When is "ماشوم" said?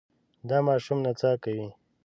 0.67-0.97